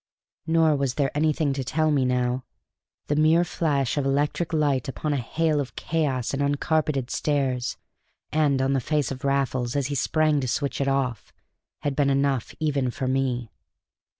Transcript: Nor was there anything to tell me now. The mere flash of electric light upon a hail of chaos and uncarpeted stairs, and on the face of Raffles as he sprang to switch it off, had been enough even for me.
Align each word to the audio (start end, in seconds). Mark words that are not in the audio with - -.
Nor 0.47 0.77
was 0.77 0.95
there 0.95 1.11
anything 1.15 1.53
to 1.53 1.63
tell 1.63 1.91
me 1.91 2.05
now. 2.05 2.43
The 3.05 3.15
mere 3.15 3.43
flash 3.43 3.97
of 3.97 4.03
electric 4.07 4.51
light 4.51 4.87
upon 4.87 5.13
a 5.13 5.17
hail 5.21 5.59
of 5.59 5.75
chaos 5.75 6.33
and 6.33 6.41
uncarpeted 6.41 7.11
stairs, 7.11 7.77
and 8.31 8.63
on 8.63 8.73
the 8.73 8.81
face 8.81 9.11
of 9.11 9.23
Raffles 9.23 9.75
as 9.75 9.85
he 9.93 9.95
sprang 9.95 10.39
to 10.39 10.47
switch 10.47 10.81
it 10.81 10.87
off, 10.87 11.31
had 11.83 11.95
been 11.95 12.09
enough 12.09 12.55
even 12.59 12.89
for 12.89 13.07
me. 13.07 13.51